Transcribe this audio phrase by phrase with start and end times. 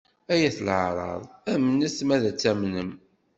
[0.33, 1.23] Ay at leɛraḍ!
[1.53, 2.91] Amnet ma ad tamnem.